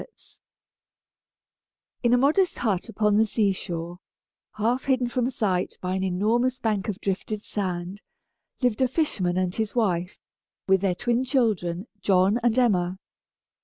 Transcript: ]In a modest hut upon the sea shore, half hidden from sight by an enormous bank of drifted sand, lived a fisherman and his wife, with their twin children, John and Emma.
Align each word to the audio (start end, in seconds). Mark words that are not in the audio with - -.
]In 2.01 2.11
a 2.11 2.17
modest 2.17 2.57
hut 2.57 2.89
upon 2.89 3.17
the 3.17 3.25
sea 3.27 3.51
shore, 3.51 3.99
half 4.53 4.85
hidden 4.85 5.07
from 5.09 5.29
sight 5.29 5.77
by 5.79 5.93
an 5.93 6.03
enormous 6.03 6.57
bank 6.57 6.89
of 6.89 6.99
drifted 7.01 7.43
sand, 7.43 8.01
lived 8.63 8.81
a 8.81 8.87
fisherman 8.87 9.37
and 9.37 9.53
his 9.53 9.75
wife, 9.75 10.17
with 10.67 10.81
their 10.81 10.95
twin 10.95 11.23
children, 11.23 11.85
John 12.01 12.39
and 12.41 12.57
Emma. 12.57 12.97